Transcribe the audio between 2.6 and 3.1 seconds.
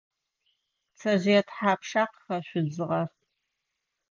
дзыгъэр?